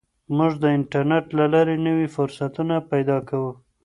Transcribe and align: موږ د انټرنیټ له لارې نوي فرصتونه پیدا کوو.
موږ 0.37 0.53
د 0.59 0.65
انټرنیټ 0.77 1.25
له 1.39 1.45
لارې 1.53 1.75
نوي 1.87 2.07
فرصتونه 2.15 2.75
پیدا 2.91 3.17
کوو. 3.29 3.51